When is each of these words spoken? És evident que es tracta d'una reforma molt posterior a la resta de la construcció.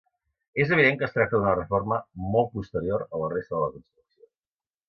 És 0.63 0.71
evident 0.77 0.97
que 1.01 1.05
es 1.07 1.13
tracta 1.17 1.35
d'una 1.41 1.53
reforma 1.59 1.99
molt 2.37 2.51
posterior 2.57 3.07
a 3.09 3.23
la 3.25 3.31
resta 3.37 3.55
de 3.57 3.61
la 3.67 3.71
construcció. 3.77 4.31